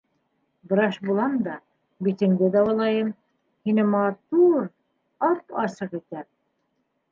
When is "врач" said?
0.69-0.95